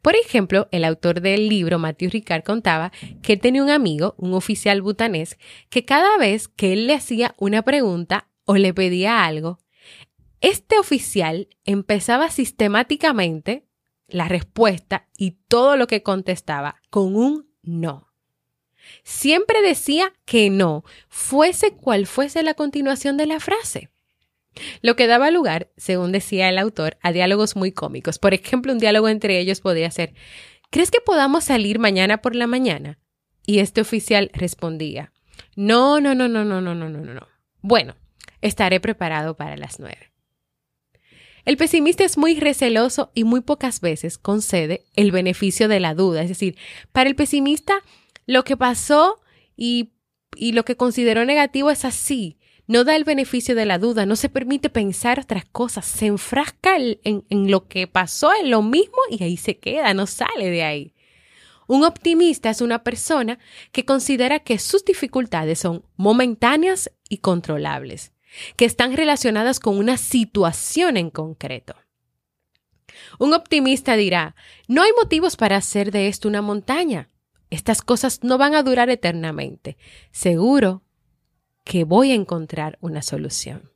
Por 0.00 0.14
ejemplo, 0.16 0.68
el 0.70 0.84
autor 0.84 1.20
del 1.20 1.48
libro, 1.48 1.78
Matthew 1.78 2.10
Ricard, 2.10 2.44
contaba 2.44 2.92
que 3.22 3.34
él 3.34 3.40
tenía 3.40 3.62
un 3.62 3.70
amigo, 3.70 4.14
un 4.16 4.32
oficial 4.32 4.80
butanés, 4.80 5.36
que 5.68 5.84
cada 5.84 6.16
vez 6.16 6.48
que 6.48 6.72
él 6.72 6.86
le 6.86 6.94
hacía 6.94 7.34
una 7.38 7.62
pregunta 7.62 8.28
o 8.44 8.56
le 8.56 8.72
pedía 8.72 9.24
algo, 9.24 9.58
este 10.40 10.78
oficial 10.78 11.48
empezaba 11.64 12.30
sistemáticamente 12.30 13.66
la 14.08 14.28
respuesta 14.28 15.08
y 15.16 15.32
todo 15.48 15.76
lo 15.76 15.86
que 15.86 16.02
contestaba 16.02 16.76
con 16.90 17.16
un 17.16 17.50
no. 17.62 18.12
Siempre 19.02 19.62
decía 19.62 20.12
que 20.24 20.50
no, 20.50 20.84
fuese 21.08 21.72
cual 21.72 22.06
fuese 22.06 22.42
la 22.42 22.54
continuación 22.54 23.16
de 23.16 23.26
la 23.26 23.40
frase. 23.40 23.90
Lo 24.82 24.94
que 24.94 25.06
daba 25.06 25.30
lugar, 25.30 25.70
según 25.76 26.12
decía 26.12 26.48
el 26.48 26.58
autor, 26.58 26.96
a 27.02 27.12
diálogos 27.12 27.56
muy 27.56 27.72
cómicos. 27.72 28.18
Por 28.18 28.34
ejemplo, 28.34 28.72
un 28.72 28.78
diálogo 28.78 29.08
entre 29.08 29.38
ellos 29.38 29.60
podía 29.60 29.90
ser, 29.90 30.14
¿crees 30.70 30.90
que 30.90 31.00
podamos 31.00 31.44
salir 31.44 31.78
mañana 31.78 32.20
por 32.20 32.36
la 32.36 32.46
mañana? 32.46 32.98
Y 33.46 33.58
este 33.58 33.80
oficial 33.80 34.30
respondía, 34.32 35.12
no, 35.56 36.00
no, 36.00 36.14
no, 36.14 36.28
no, 36.28 36.44
no, 36.44 36.60
no, 36.60 36.74
no, 36.74 36.88
no, 36.88 37.00
no. 37.00 37.28
Bueno, 37.60 37.96
estaré 38.40 38.80
preparado 38.80 39.36
para 39.36 39.56
las 39.56 39.80
nueve. 39.80 40.13
El 41.44 41.58
pesimista 41.58 42.04
es 42.04 42.16
muy 42.16 42.40
receloso 42.40 43.10
y 43.14 43.24
muy 43.24 43.42
pocas 43.42 43.80
veces 43.80 44.16
concede 44.16 44.86
el 44.96 45.12
beneficio 45.12 45.68
de 45.68 45.78
la 45.78 45.94
duda. 45.94 46.22
Es 46.22 46.28
decir, 46.28 46.56
para 46.92 47.08
el 47.08 47.16
pesimista 47.16 47.82
lo 48.26 48.44
que 48.44 48.56
pasó 48.56 49.20
y, 49.56 49.90
lo 50.36 50.64
que 50.64 50.76
consideró 50.76 51.24
negativo 51.24 51.70
es 51.70 51.84
así. 51.84 52.38
No 52.66 52.84
da 52.84 52.96
el 52.96 53.04
beneficio 53.04 53.54
de 53.54 53.66
la 53.66 53.78
duda, 53.78 54.06
no 54.06 54.16
se 54.16 54.30
permite 54.30 54.70
pensar 54.70 55.20
otras 55.20 55.44
cosas, 55.44 55.84
se 55.84 56.06
enfrasca 56.06 56.76
en, 56.78 57.24
en 57.28 57.50
lo 57.50 57.68
que 57.68 57.86
pasó, 57.86 58.32
en 58.34 58.50
lo 58.50 58.62
mismo 58.62 58.96
y 59.10 59.22
ahí 59.22 59.36
se 59.36 59.58
queda, 59.58 59.92
no 59.92 60.06
sale 60.06 60.48
de 60.48 60.62
ahí. 60.62 60.94
Un 61.66 61.84
optimista 61.84 62.48
es 62.48 62.62
una 62.62 62.82
persona 62.82 63.38
que 63.70 63.84
considera 63.84 64.38
que 64.38 64.58
sus 64.58 64.82
dificultades 64.82 65.58
son 65.58 65.84
momentáneas 65.96 66.90
y 67.10 67.18
controlables 67.18 68.13
que 68.56 68.64
están 68.64 68.96
relacionadas 68.96 69.60
con 69.60 69.76
una 69.76 69.96
situación 69.96 70.96
en 70.96 71.10
concreto. 71.10 71.74
Un 73.18 73.34
optimista 73.34 73.96
dirá, 73.96 74.34
no 74.68 74.82
hay 74.82 74.92
motivos 74.92 75.36
para 75.36 75.56
hacer 75.56 75.90
de 75.90 76.08
esto 76.08 76.28
una 76.28 76.42
montaña. 76.42 77.10
Estas 77.50 77.82
cosas 77.82 78.20
no 78.22 78.38
van 78.38 78.54
a 78.54 78.62
durar 78.62 78.90
eternamente. 78.90 79.76
Seguro 80.10 80.82
que 81.64 81.84
voy 81.84 82.10
a 82.10 82.14
encontrar 82.14 82.78
una 82.80 83.02
solución. 83.02 83.70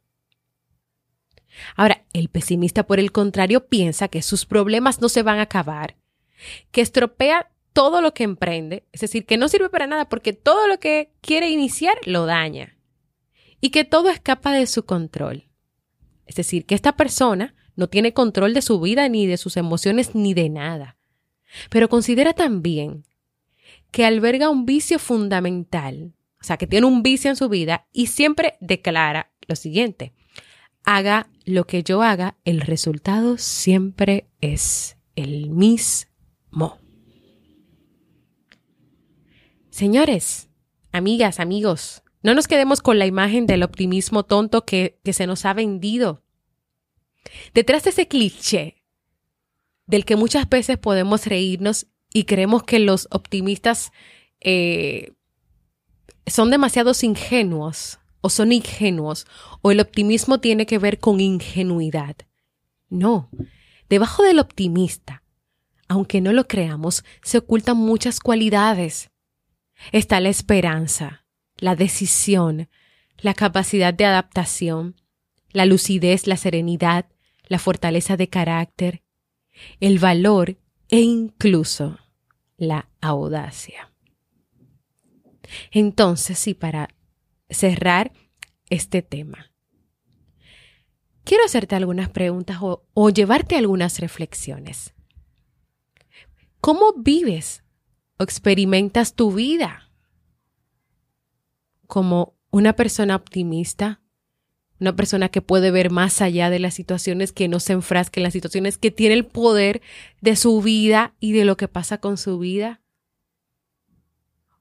Ahora, 1.74 2.04
el 2.12 2.28
pesimista, 2.28 2.86
por 2.86 3.00
el 3.00 3.10
contrario, 3.10 3.66
piensa 3.66 4.08
que 4.08 4.22
sus 4.22 4.46
problemas 4.46 5.00
no 5.00 5.08
se 5.08 5.22
van 5.22 5.38
a 5.38 5.42
acabar, 5.42 5.96
que 6.70 6.80
estropea 6.80 7.50
todo 7.72 8.00
lo 8.00 8.14
que 8.14 8.24
emprende, 8.24 8.84
es 8.92 9.00
decir, 9.00 9.26
que 9.26 9.36
no 9.36 9.48
sirve 9.48 9.68
para 9.68 9.86
nada 9.86 10.08
porque 10.08 10.32
todo 10.32 10.68
lo 10.68 10.78
que 10.78 11.12
quiere 11.20 11.50
iniciar 11.50 11.96
lo 12.04 12.26
daña 12.26 12.77
y 13.60 13.70
que 13.70 13.84
todo 13.84 14.08
escapa 14.08 14.52
de 14.52 14.66
su 14.66 14.84
control. 14.84 15.48
Es 16.26 16.36
decir, 16.36 16.66
que 16.66 16.74
esta 16.74 16.96
persona 16.96 17.54
no 17.76 17.88
tiene 17.88 18.12
control 18.12 18.54
de 18.54 18.62
su 18.62 18.80
vida 18.80 19.08
ni 19.08 19.26
de 19.26 19.36
sus 19.36 19.56
emociones 19.56 20.14
ni 20.14 20.34
de 20.34 20.48
nada. 20.48 20.96
Pero 21.70 21.88
considera 21.88 22.34
también 22.34 23.04
que 23.90 24.04
alberga 24.04 24.50
un 24.50 24.66
vicio 24.66 24.98
fundamental, 24.98 26.14
o 26.40 26.44
sea, 26.44 26.56
que 26.56 26.66
tiene 26.66 26.86
un 26.86 27.02
vicio 27.02 27.30
en 27.30 27.36
su 27.36 27.48
vida 27.48 27.86
y 27.92 28.08
siempre 28.08 28.56
declara 28.60 29.32
lo 29.46 29.56
siguiente, 29.56 30.12
haga 30.84 31.30
lo 31.44 31.66
que 31.66 31.82
yo 31.82 32.02
haga, 32.02 32.36
el 32.44 32.60
resultado 32.60 33.38
siempre 33.38 34.28
es 34.40 34.96
el 35.16 35.50
mismo. 35.50 36.78
Señores, 39.70 40.48
amigas, 40.92 41.40
amigos, 41.40 42.02
no 42.22 42.34
nos 42.34 42.48
quedemos 42.48 42.82
con 42.82 42.98
la 42.98 43.06
imagen 43.06 43.46
del 43.46 43.62
optimismo 43.62 44.24
tonto 44.24 44.64
que, 44.64 44.98
se 45.04 45.26
nos 45.26 45.44
ha 45.44 45.54
vendido. 45.54 46.22
Detrás 47.54 47.84
de 47.84 47.90
ese 47.90 48.08
cliché 48.08 48.82
del 49.86 50.04
que 50.04 50.16
muchas 50.16 50.48
veces 50.48 50.78
podemos 50.78 51.26
reírnos 51.26 51.86
y 52.12 52.24
creemos 52.24 52.62
que 52.62 52.78
los 52.78 53.08
optimistas 53.10 53.92
eh, 54.40 55.12
son 56.26 56.50
demasiado 56.50 56.92
ingenuos 57.02 57.98
o 58.20 58.30
son 58.30 58.52
ingenuos 58.52 59.26
o 59.62 59.70
el 59.70 59.80
optimismo 59.80 60.40
tiene 60.40 60.66
que 60.66 60.78
ver 60.78 60.98
con 60.98 61.20
ingenuidad. 61.20 62.16
No, 62.88 63.30
debajo 63.88 64.22
del 64.22 64.38
optimista, 64.38 65.22
aunque 65.86 66.20
no 66.20 66.32
lo 66.32 66.46
creamos, 66.46 67.04
se 67.22 67.38
ocultan 67.38 67.76
muchas 67.76 68.20
cualidades. 68.20 69.10
Está 69.92 70.20
la 70.20 70.28
esperanza, 70.28 71.24
la 71.58 71.76
decisión, 71.76 72.68
la 73.18 73.34
capacidad 73.34 73.92
de 73.92 74.04
adaptación, 74.04 74.96
la 75.50 75.66
lucidez, 75.66 76.26
la 76.26 76.36
serenidad, 76.36 77.06
la 77.46 77.58
fortaleza 77.58 78.16
de 78.16 78.28
carácter, 78.28 79.02
el 79.80 79.98
valor 79.98 80.58
e 80.88 81.00
incluso 81.00 81.98
la 82.56 82.88
audacia. 83.00 83.92
Entonces, 85.70 86.38
sí, 86.38 86.54
para 86.54 86.88
cerrar 87.48 88.12
este 88.70 89.02
tema, 89.02 89.52
quiero 91.24 91.44
hacerte 91.44 91.74
algunas 91.74 92.10
preguntas 92.10 92.58
o, 92.60 92.84
o 92.92 93.10
llevarte 93.10 93.56
algunas 93.56 93.98
reflexiones. 93.98 94.94
¿Cómo 96.60 96.92
vives 96.96 97.62
o 98.18 98.24
experimentas 98.24 99.14
tu 99.14 99.32
vida? 99.32 99.87
Como 101.88 102.36
una 102.50 102.74
persona 102.74 103.16
optimista, 103.16 104.00
una 104.78 104.94
persona 104.94 105.28
que 105.28 105.42
puede 105.42 105.72
ver 105.72 105.90
más 105.90 106.22
allá 106.22 106.50
de 106.50 106.60
las 106.60 106.74
situaciones, 106.74 107.32
que 107.32 107.48
no 107.48 107.58
se 107.58 107.72
enfrasque 107.72 108.20
en 108.20 108.24
las 108.24 108.32
situaciones, 108.32 108.78
que 108.78 108.92
tiene 108.92 109.16
el 109.16 109.26
poder 109.26 109.82
de 110.20 110.36
su 110.36 110.62
vida 110.62 111.14
y 111.18 111.32
de 111.32 111.44
lo 111.44 111.56
que 111.56 111.66
pasa 111.66 111.98
con 111.98 112.16
su 112.16 112.38
vida? 112.38 112.80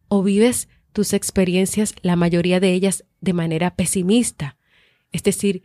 ¿O 0.07 0.23
vives 0.23 0.67
tus 0.97 1.13
experiencias, 1.13 1.93
la 2.01 2.15
mayoría 2.15 2.59
de 2.59 2.73
ellas 2.73 3.05
de 3.21 3.33
manera 3.33 3.75
pesimista. 3.75 4.57
Es 5.11 5.21
decir, 5.21 5.61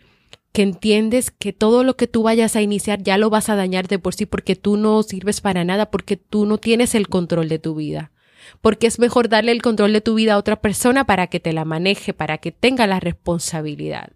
que 0.52 0.60
entiendes 0.60 1.30
que 1.30 1.54
todo 1.54 1.84
lo 1.84 1.96
que 1.96 2.06
tú 2.06 2.22
vayas 2.22 2.54
a 2.54 2.60
iniciar 2.60 3.02
ya 3.02 3.16
lo 3.16 3.30
vas 3.30 3.48
a 3.48 3.56
dañar 3.56 3.88
de 3.88 3.98
por 3.98 4.12
sí 4.12 4.26
porque 4.26 4.56
tú 4.56 4.76
no 4.76 5.02
sirves 5.02 5.40
para 5.40 5.64
nada, 5.64 5.90
porque 5.90 6.18
tú 6.18 6.44
no 6.44 6.58
tienes 6.58 6.94
el 6.94 7.08
control 7.08 7.48
de 7.48 7.58
tu 7.58 7.74
vida. 7.74 8.11
Porque 8.60 8.86
es 8.86 8.98
mejor 8.98 9.28
darle 9.28 9.52
el 9.52 9.62
control 9.62 9.92
de 9.92 10.00
tu 10.00 10.14
vida 10.14 10.34
a 10.34 10.38
otra 10.38 10.60
persona 10.60 11.04
para 11.04 11.26
que 11.26 11.40
te 11.40 11.52
la 11.52 11.64
maneje, 11.64 12.12
para 12.12 12.38
que 12.38 12.52
tenga 12.52 12.86
la 12.86 13.00
responsabilidad. 13.00 14.12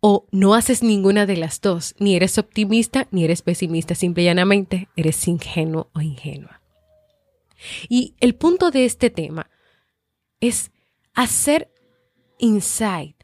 O 0.00 0.26
no 0.32 0.54
haces 0.54 0.82
ninguna 0.82 1.24
de 1.24 1.36
las 1.36 1.60
dos, 1.60 1.94
ni 1.98 2.14
eres 2.14 2.36
optimista 2.36 3.08
ni 3.10 3.24
eres 3.24 3.40
pesimista, 3.42 3.94
simple 3.94 4.22
y 4.22 4.26
llanamente 4.26 4.88
eres 4.96 5.26
ingenuo 5.26 5.88
o 5.94 6.00
ingenua. 6.00 6.60
Y 7.88 8.14
el 8.20 8.34
punto 8.34 8.70
de 8.70 8.84
este 8.84 9.10
tema 9.10 9.50
es 10.40 10.70
hacer 11.14 11.70
insight, 12.38 13.16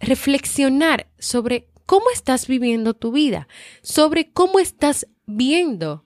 reflexionar 0.00 1.08
sobre 1.18 1.68
cómo 1.86 2.06
estás 2.12 2.46
viviendo 2.46 2.94
tu 2.94 3.12
vida, 3.12 3.48
sobre 3.82 4.30
cómo 4.30 4.58
estás 4.58 5.06
viendo 5.24 6.04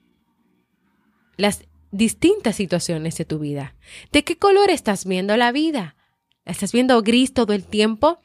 las 1.40 1.64
distintas 1.90 2.56
situaciones 2.56 3.16
de 3.16 3.24
tu 3.24 3.38
vida. 3.38 3.74
¿De 4.12 4.24
qué 4.24 4.36
color 4.36 4.70
estás 4.70 5.04
viendo 5.04 5.36
la 5.36 5.52
vida? 5.52 5.96
estás 6.44 6.72
viendo 6.72 7.00
gris 7.02 7.32
todo 7.32 7.52
el 7.52 7.64
tiempo? 7.64 8.18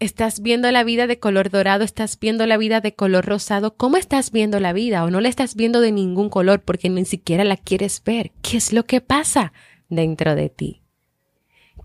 ¿Estás 0.00 0.40
viendo 0.40 0.70
la 0.70 0.84
vida 0.84 1.06
de 1.06 1.18
color 1.18 1.50
dorado? 1.50 1.82
¿Estás 1.84 2.18
viendo 2.18 2.46
la 2.46 2.56
vida 2.56 2.80
de 2.80 2.94
color 2.94 3.24
rosado? 3.24 3.76
¿Cómo 3.76 3.96
estás 3.96 4.32
viendo 4.32 4.60
la 4.60 4.72
vida? 4.72 5.04
¿O 5.04 5.10
no 5.10 5.20
la 5.20 5.28
estás 5.28 5.54
viendo 5.54 5.80
de 5.80 5.92
ningún 5.92 6.28
color 6.28 6.62
porque 6.62 6.90
ni 6.90 7.04
siquiera 7.04 7.44
la 7.44 7.56
quieres 7.56 8.02
ver? 8.04 8.32
¿Qué 8.42 8.58
es 8.58 8.72
lo 8.72 8.84
que 8.84 9.00
pasa 9.00 9.52
dentro 9.88 10.34
de 10.34 10.50
ti? 10.50 10.82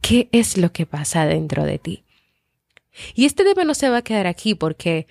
¿Qué 0.02 0.28
es 0.32 0.58
lo 0.58 0.72
que 0.74 0.86
pasa 0.86 1.26
dentro 1.26 1.64
de 1.64 1.80
ti? 1.80 2.04
Y 3.16 3.26
este 3.26 3.44
tema 3.44 3.64
no 3.64 3.74
se 3.74 3.90
va 3.90 3.98
a 3.98 4.02
quedar 4.02 4.28
aquí 4.28 4.56
porque 4.56 5.08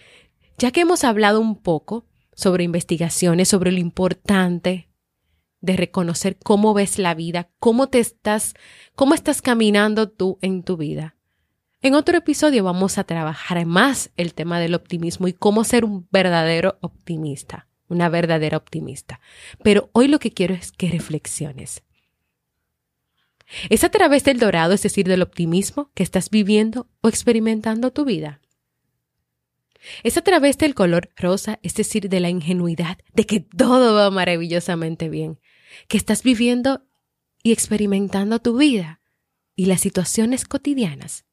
ya 0.59 0.71
que 0.73 0.81
hemos 0.81 1.05
hablado 1.05 1.41
un 1.41 1.57
poco 1.57 2.05
sobre 2.39 2.63
investigaciones, 2.63 3.49
sobre 3.49 3.73
lo 3.73 3.81
importante 3.81 4.89
de 5.61 5.77
reconocer 5.77 6.39
cómo 6.39 6.73
ves 6.73 6.97
la 7.01 7.15
vida, 7.15 7.51
cómo 7.59 7.89
te 7.89 7.99
estás, 7.99 8.55
cómo 8.95 9.15
estás 9.15 9.43
caminando 9.43 10.09
tú 10.09 10.39
en 10.41 10.63
tu 10.63 10.77
vida. 10.77 11.17
En 11.83 11.95
otro 11.95 12.17
episodio 12.17 12.63
vamos 12.63 12.97
a 12.97 13.03
trabajar 13.03 13.67
más 13.67 14.13
el 14.17 14.35
tema 14.35 14.61
del 14.61 14.77
optimismo 14.77 15.27
y 15.27 15.33
cómo 15.33 15.65
ser 15.65 15.85
un 15.85 16.07
verdadero 16.13 16.79
optimista, 16.81 17.67
una 17.89 18.09
verdadera 18.09 18.57
optimista. 18.57 19.21
Pero 19.65 19.91
hoy 19.93 20.07
lo 20.07 20.21
que 20.21 20.31
quiero 20.31 20.55
es 20.55 20.71
que 20.71 20.91
reflexiones. 20.91 21.83
¿Es 23.69 23.83
a 23.83 23.89
través 23.89 24.23
del 24.23 24.39
dorado, 24.39 24.75
es 24.75 24.83
decir, 24.85 25.09
del 25.09 25.23
optimismo, 25.23 25.91
que 25.93 26.05
estás 26.05 26.31
viviendo 26.31 26.87
o 27.01 27.09
experimentando 27.09 27.91
tu 27.91 28.05
vida? 28.05 28.41
Es 30.03 30.17
a 30.17 30.23
través 30.23 30.59
del 30.59 30.75
color 30.75 31.11
rosa, 31.17 31.59
es 31.63 31.75
decir, 31.75 32.09
de 32.09 32.21
la 32.21 32.31
ingenuidad, 32.31 32.99
de 33.15 33.27
que 33.27 33.41
todo 33.41 33.95
va 33.95 34.11
maravillosamente 34.11 35.09
bien, 35.09 35.39
que 35.87 35.97
estás 35.97 36.23
viviendo 36.23 36.85
y 37.43 37.53
experimentando 37.53 38.41
tu 38.41 38.57
vida 38.57 39.01
y 39.55 39.67
las 39.67 39.81
situaciones 39.81 40.45
cotidianas. 40.45 41.25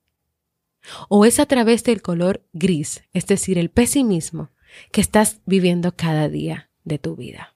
O 1.10 1.26
es 1.26 1.40
a 1.40 1.46
través 1.46 1.84
del 1.84 2.02
color 2.02 2.46
gris, 2.54 3.04
es 3.14 3.26
decir, 3.26 3.58
el 3.58 3.70
pesimismo, 3.70 4.52
que 4.92 5.02
estás 5.02 5.42
viviendo 5.46 5.96
cada 5.96 6.30
día 6.30 6.70
de 6.84 7.00
tu 7.00 7.16
vida. 7.16 7.56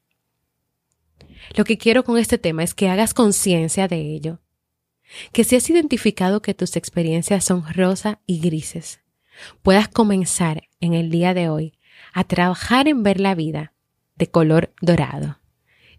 Lo 1.55 1.63
que 1.63 1.77
quiero 1.77 2.03
con 2.03 2.17
este 2.17 2.37
tema 2.37 2.63
es 2.63 2.73
que 2.73 2.89
hagas 2.89 3.13
conciencia 3.13 3.87
de 3.87 4.13
ello, 4.13 4.39
que 5.31 5.43
si 5.43 5.55
has 5.55 5.69
identificado 5.69 6.41
que 6.41 6.53
tus 6.53 6.75
experiencias 6.75 7.45
son 7.45 7.63
rosa 7.73 8.21
y 8.25 8.39
grises, 8.39 9.01
puedas 9.61 9.87
comenzar 9.87 10.63
en 10.79 10.93
el 10.93 11.09
día 11.09 11.33
de 11.33 11.49
hoy 11.49 11.79
a 12.13 12.23
trabajar 12.23 12.87
en 12.87 13.03
ver 13.03 13.19
la 13.19 13.35
vida 13.35 13.73
de 14.15 14.27
color 14.27 14.73
dorado, 14.81 15.39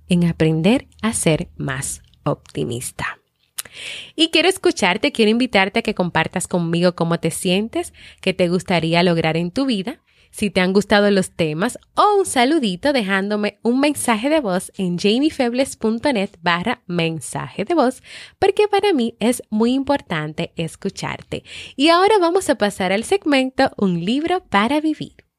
en 0.09 0.27
aprender 0.27 0.89
a 1.03 1.13
ser 1.13 1.49
más 1.57 2.03
optimista. 2.25 3.19
Y 4.17 4.29
quiero 4.31 4.49
escucharte, 4.49 5.13
quiero 5.13 5.31
invitarte 5.31 5.81
a 5.81 5.83
que 5.83 5.95
compartas 5.95 6.49
conmigo 6.49 6.95
cómo 6.95 7.21
te 7.21 7.31
sientes, 7.31 7.93
qué 8.21 8.35
te 8.35 8.49
gustaría 8.49 9.03
lograr 9.03 9.37
en 9.37 9.51
tu 9.51 9.67
vida 9.67 10.01
si 10.31 10.51
te 10.51 10.61
han 10.61 10.73
gustado 10.73 11.11
los 11.11 11.31
temas 11.31 11.79
o 11.95 12.19
un 12.19 12.27
saludito 12.27 12.93
dejándome 12.93 13.59
un 13.63 13.81
mensaje 13.81 14.29
de 14.29 14.41
voz 14.41 14.73
en 14.77 14.99
jamiefebles.net 14.99 16.31
barra 16.43 16.83
mensaje 16.87 17.65
de 17.65 17.75
voz 17.75 18.03
porque 18.39 18.69
para 18.69 18.93
mí 18.93 19.17
es 19.21 19.43
muy 19.51 19.73
importante 19.73 20.53
escucharte. 20.57 21.45
Y 21.77 21.89
ahora 21.89 22.19
vamos 22.21 22.49
a 22.51 22.57
pasar 22.57 22.93
al 22.93 23.05
segmento 23.05 23.71
Un 23.77 24.05
libro 24.05 24.45
para 24.49 24.81
vivir. 24.81 25.30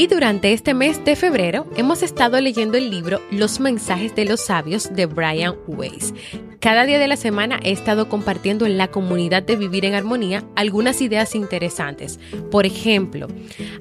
Y 0.00 0.06
durante 0.06 0.54
este 0.54 0.72
mes 0.72 1.04
de 1.04 1.14
febrero 1.14 1.66
hemos 1.76 2.02
estado 2.02 2.40
leyendo 2.40 2.78
el 2.78 2.88
libro 2.88 3.20
Los 3.30 3.60
mensajes 3.60 4.14
de 4.14 4.24
los 4.24 4.40
sabios 4.40 4.94
de 4.94 5.04
Brian 5.04 5.56
Weiss. 5.66 6.14
Cada 6.58 6.86
día 6.86 6.98
de 6.98 7.06
la 7.06 7.16
semana 7.16 7.60
he 7.62 7.70
estado 7.70 8.08
compartiendo 8.08 8.64
en 8.64 8.78
la 8.78 8.88
comunidad 8.88 9.42
de 9.42 9.56
Vivir 9.56 9.84
en 9.84 9.92
Armonía 9.92 10.42
algunas 10.56 11.02
ideas 11.02 11.34
interesantes. 11.34 12.18
Por 12.50 12.64
ejemplo, 12.64 13.28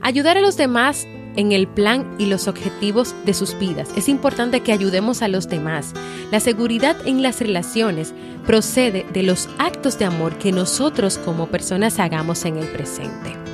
ayudar 0.01 0.37
a 0.37 0.41
los 0.41 0.57
demás 0.57 1.07
en 1.37 1.53
el 1.53 1.69
plan 1.69 2.13
y 2.19 2.25
los 2.25 2.49
objetivos 2.49 3.15
de 3.23 3.33
sus 3.33 3.57
vidas. 3.57 3.87
Es 3.95 4.09
importante 4.09 4.59
que 4.59 4.73
ayudemos 4.73 5.21
a 5.21 5.29
los 5.29 5.47
demás. 5.47 5.93
La 6.31 6.41
seguridad 6.41 6.97
en 7.07 7.23
las 7.23 7.39
relaciones 7.39 8.13
procede 8.45 9.05
de 9.13 9.23
los 9.23 9.47
actos 9.57 9.97
de 9.97 10.03
amor 10.03 10.37
que 10.37 10.51
nosotros 10.51 11.17
como 11.17 11.47
personas 11.47 11.97
hagamos 11.97 12.43
en 12.43 12.57
el 12.57 12.67
presente. 12.67 13.48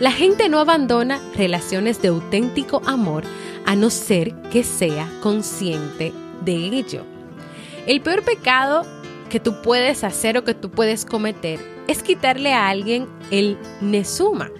La 0.00 0.12
gente 0.12 0.48
no 0.48 0.58
abandona 0.58 1.20
relaciones 1.36 2.00
de 2.00 2.08
auténtico 2.08 2.80
amor 2.86 3.22
a 3.66 3.76
no 3.76 3.90
ser 3.90 4.34
que 4.50 4.64
sea 4.64 5.06
consciente 5.20 6.14
de 6.40 6.54
ello. 6.54 7.04
El 7.86 8.00
peor 8.00 8.24
pecado 8.24 8.86
que 9.28 9.40
tú 9.40 9.60
puedes 9.60 10.02
hacer 10.02 10.38
o 10.38 10.44
que 10.44 10.54
tú 10.54 10.70
puedes 10.70 11.04
cometer 11.04 11.60
es 11.86 12.02
quitarle 12.02 12.54
a 12.54 12.70
alguien 12.70 13.08
el 13.30 13.58
nesuma. 13.82 14.50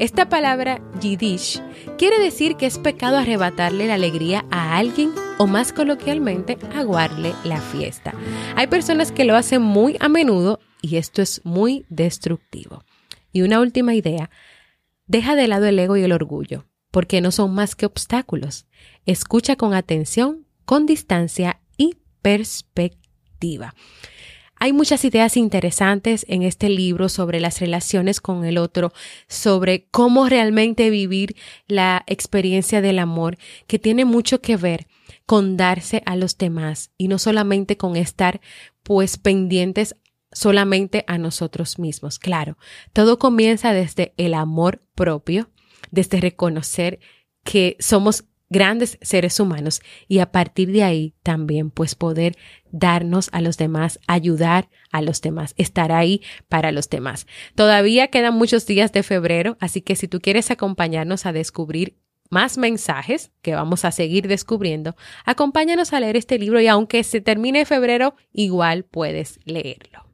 Esta 0.00 0.28
palabra 0.28 0.80
yiddish 1.00 1.62
quiere 1.96 2.18
decir 2.18 2.56
que 2.56 2.66
es 2.66 2.78
pecado 2.78 3.16
arrebatarle 3.16 3.86
la 3.86 3.94
alegría 3.94 4.44
a 4.50 4.76
alguien 4.76 5.12
o 5.38 5.46
más 5.46 5.72
coloquialmente 5.72 6.58
aguarle 6.74 7.32
la 7.44 7.60
fiesta. 7.60 8.12
Hay 8.56 8.66
personas 8.66 9.12
que 9.12 9.24
lo 9.24 9.36
hacen 9.36 9.62
muy 9.62 9.96
a 10.00 10.08
menudo 10.08 10.58
y 10.82 10.96
esto 10.96 11.22
es 11.22 11.42
muy 11.44 11.86
destructivo. 11.90 12.82
Y 13.32 13.42
una 13.42 13.60
última 13.60 13.94
idea, 13.94 14.30
Deja 15.10 15.34
de 15.34 15.48
lado 15.48 15.66
el 15.66 15.76
ego 15.76 15.96
y 15.96 16.04
el 16.04 16.12
orgullo, 16.12 16.66
porque 16.92 17.20
no 17.20 17.32
son 17.32 17.52
más 17.52 17.74
que 17.74 17.84
obstáculos. 17.84 18.66
Escucha 19.06 19.56
con 19.56 19.74
atención, 19.74 20.46
con 20.64 20.86
distancia 20.86 21.60
y 21.76 21.96
perspectiva. 22.22 23.74
Hay 24.54 24.72
muchas 24.72 25.04
ideas 25.04 25.36
interesantes 25.36 26.24
en 26.28 26.44
este 26.44 26.68
libro 26.68 27.08
sobre 27.08 27.40
las 27.40 27.58
relaciones 27.58 28.20
con 28.20 28.44
el 28.44 28.56
otro, 28.56 28.92
sobre 29.26 29.88
cómo 29.90 30.28
realmente 30.28 30.90
vivir 30.90 31.34
la 31.66 32.04
experiencia 32.06 32.80
del 32.80 33.00
amor, 33.00 33.36
que 33.66 33.80
tiene 33.80 34.04
mucho 34.04 34.40
que 34.40 34.56
ver 34.56 34.86
con 35.26 35.56
darse 35.56 36.04
a 36.06 36.14
los 36.14 36.38
demás 36.38 36.92
y 36.96 37.08
no 37.08 37.18
solamente 37.18 37.76
con 37.76 37.96
estar 37.96 38.40
pues 38.84 39.16
pendientes 39.16 39.96
solamente 40.32 41.04
a 41.06 41.18
nosotros 41.18 41.78
mismos. 41.78 42.18
Claro, 42.18 42.56
todo 42.92 43.18
comienza 43.18 43.72
desde 43.72 44.14
el 44.16 44.34
amor 44.34 44.82
propio, 44.94 45.50
desde 45.90 46.20
reconocer 46.20 47.00
que 47.44 47.76
somos 47.80 48.24
grandes 48.50 48.98
seres 49.00 49.38
humanos 49.38 49.80
y 50.08 50.18
a 50.18 50.32
partir 50.32 50.72
de 50.72 50.82
ahí 50.82 51.14
también 51.22 51.70
pues 51.70 51.94
poder 51.94 52.36
darnos 52.72 53.30
a 53.32 53.40
los 53.40 53.56
demás, 53.56 54.00
ayudar 54.08 54.68
a 54.90 55.02
los 55.02 55.22
demás, 55.22 55.54
estar 55.56 55.92
ahí 55.92 56.20
para 56.48 56.72
los 56.72 56.90
demás. 56.90 57.26
Todavía 57.54 58.08
quedan 58.08 58.34
muchos 58.34 58.66
días 58.66 58.92
de 58.92 59.04
febrero, 59.04 59.56
así 59.60 59.80
que 59.80 59.94
si 59.94 60.08
tú 60.08 60.20
quieres 60.20 60.50
acompañarnos 60.50 61.26
a 61.26 61.32
descubrir 61.32 61.96
más 62.28 62.58
mensajes 62.58 63.32
que 63.40 63.54
vamos 63.54 63.84
a 63.84 63.92
seguir 63.92 64.28
descubriendo, 64.28 64.96
acompáñanos 65.24 65.92
a 65.92 66.00
leer 66.00 66.16
este 66.16 66.38
libro 66.38 66.60
y 66.60 66.66
aunque 66.66 67.02
se 67.04 67.20
termine 67.20 67.64
febrero, 67.64 68.14
igual 68.32 68.84
puedes 68.84 69.40
leerlo. 69.44 70.09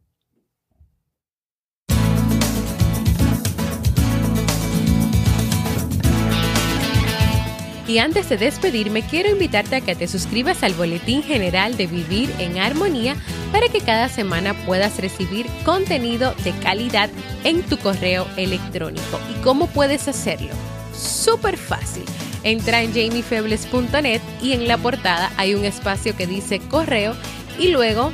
Y 7.88 7.98
antes 7.98 8.28
de 8.28 8.36
despedirme, 8.36 9.02
quiero 9.02 9.30
invitarte 9.30 9.76
a 9.76 9.80
que 9.80 9.94
te 9.94 10.08
suscribas 10.08 10.62
al 10.62 10.74
Boletín 10.74 11.22
General 11.22 11.76
de 11.76 11.86
Vivir 11.86 12.30
en 12.38 12.58
Armonía 12.58 13.16
para 13.52 13.68
que 13.68 13.80
cada 13.80 14.08
semana 14.08 14.54
puedas 14.66 14.98
recibir 14.98 15.46
contenido 15.64 16.34
de 16.44 16.52
calidad 16.58 17.10
en 17.44 17.62
tu 17.62 17.78
correo 17.78 18.26
electrónico. 18.36 19.20
¿Y 19.30 19.42
cómo 19.42 19.68
puedes 19.68 20.08
hacerlo? 20.08 20.50
súper 20.96 21.56
fácil. 21.56 22.04
Entra 22.42 22.82
en 22.82 22.92
jamiefebles.net 22.92 24.20
y 24.42 24.52
en 24.52 24.68
la 24.68 24.78
portada 24.78 25.30
hay 25.36 25.54
un 25.54 25.64
espacio 25.64 26.16
que 26.16 26.26
dice 26.26 26.60
correo 26.60 27.14
y 27.58 27.68
luego 27.68 28.12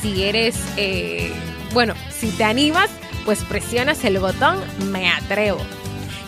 si 0.00 0.24
eres, 0.24 0.56
eh, 0.76 1.32
bueno, 1.72 1.94
si 2.10 2.28
te 2.30 2.44
animas, 2.44 2.90
pues 3.24 3.42
presionas 3.44 4.04
el 4.04 4.18
botón 4.18 4.58
Me 4.90 5.08
atrevo. 5.08 5.60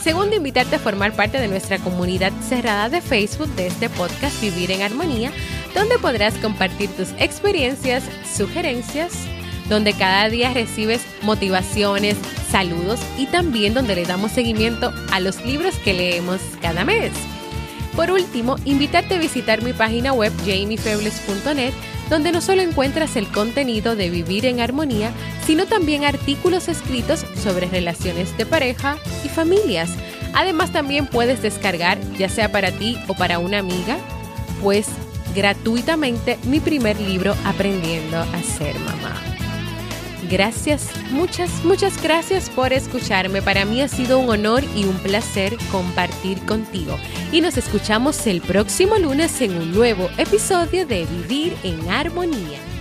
Segundo, 0.05 0.37
invitarte 0.37 0.77
a 0.77 0.79
formar 0.79 1.17
parte 1.17 1.41
de 1.41 1.49
nuestra 1.49 1.79
comunidad 1.79 2.31
cerrada 2.47 2.91
de 2.91 3.01
Facebook 3.01 3.49
de 3.57 3.69
este 3.69 3.89
podcast 3.89 4.39
Vivir 4.43 4.71
en 4.71 4.83
Armonía, 4.83 5.33
donde 5.75 5.97
podrás 5.99 6.35
compartir 6.35 6.91
tus 6.91 7.13
experiencias, 7.19 8.05
sugerencias, 8.37 9.15
donde 9.71 9.95
cada 9.95 10.29
día 10.29 10.53
recibes 10.53 11.01
motivaciones, 11.23 12.19
saludos 12.51 13.01
y 13.17 13.25
también 13.29 13.73
donde 13.73 13.95
le 13.95 14.05
damos 14.05 14.33
seguimiento 14.33 14.93
a 15.11 15.21
los 15.21 15.43
libros 15.43 15.75
que 15.77 15.95
leemos 15.95 16.43
cada 16.61 16.85
mes. 16.85 17.11
Por 17.97 18.11
último, 18.11 18.57
invitarte 18.67 19.15
a 19.15 19.19
visitar 19.19 19.63
mi 19.63 19.73
página 19.73 20.13
web 20.13 20.35
jamiefebles.net 20.45 21.73
donde 22.11 22.33
no 22.33 22.41
solo 22.41 22.63
encuentras 22.63 23.17
el 23.17 23.29
contenido 23.29 23.97
de 23.97 24.11
Vivir 24.11 24.47
en 24.47 24.61
Armonía, 24.61 25.13
sino 25.47 25.67
también 25.67 26.05
artículos 26.05 26.69
escritos 26.69 27.27
sobre 27.43 27.67
relaciones 27.67 28.37
de 28.37 28.47
pareja 28.47 28.97
y 29.25 29.29
familias. 29.29 29.91
Además 30.33 30.73
también 30.73 31.07
puedes 31.07 31.43
descargar, 31.43 31.99
ya 32.19 32.29
sea 32.29 32.51
para 32.51 32.73
ti 32.73 32.99
o 33.09 33.15
para 33.15 33.39
una 33.39 33.59
amiga, 33.59 33.99
pues 34.63 34.89
gratuitamente 35.35 36.39
mi 36.45 36.61
primer 36.61 37.01
libro 37.01 37.35
Aprendiendo 37.45 38.19
a 38.19 38.43
ser 38.43 38.79
mamá. 38.81 39.34
Gracias, 40.31 40.89
muchas, 41.11 41.65
muchas 41.65 42.03
gracias 42.03 42.49
por 42.49 42.73
escucharme. 42.73 43.43
Para 43.43 43.65
mí 43.65 43.83
ha 43.83 43.89
sido 43.89 44.19
un 44.19 44.31
honor 44.31 44.65
y 44.75 44.85
un 44.85 44.97
placer 44.99 45.57
compartir 45.71 46.39
contigo. 46.47 46.97
Y 47.31 47.41
nos 47.41 47.57
escuchamos 47.57 48.27
el 48.27 48.41
próximo 48.41 48.97
lunes 48.97 49.41
en 49.41 49.57
un 49.57 49.73
nuevo 49.73 50.09
episodio 50.17 50.87
de 50.87 51.05
Vivir 51.05 51.57
en 51.63 51.91
Armonía. 51.91 52.74